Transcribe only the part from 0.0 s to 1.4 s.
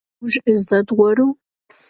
آیا موږ عزت غواړو؟